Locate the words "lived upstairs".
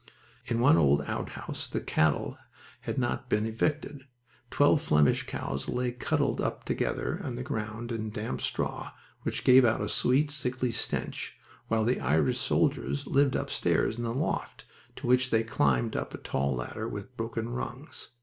13.05-13.97